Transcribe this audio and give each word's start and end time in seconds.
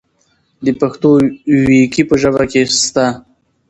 دا 0.65 0.71
پښتو 0.81 1.09
وييکي 1.67 2.03
په 2.09 2.15
ژبه 2.21 2.43
کې 2.51 2.61
سته. 2.85 3.05